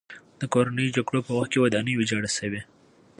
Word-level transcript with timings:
د 0.39 0.41
کورنیو 0.53 0.93
جګړو 0.97 1.19
په 1.27 1.31
وخت 1.37 1.49
کې 1.51 1.59
ودانۍ 1.63 1.93
ویجاړه 1.95 2.29
شوې. 2.37 2.61